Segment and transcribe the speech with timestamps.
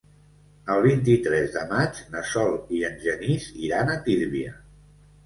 [0.75, 4.57] El vint-i-tres de maig na Sol i en Genís iran a Tírvia.